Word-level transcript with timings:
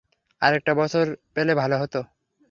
আরেকটা 0.41 0.71
বছর 0.73 1.05
পেলে 1.35 1.53
ভালো 1.55 1.75
হত। 1.81 1.95